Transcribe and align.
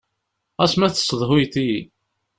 Ɣas 0.59 0.73
ma 0.77 0.87
tessedhuyeḍ-iyi. 0.93 1.79